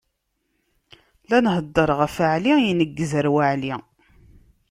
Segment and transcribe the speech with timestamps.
[1.29, 3.73] La nheddeṛ ɣef Ɛli ineggez ar Waɛli.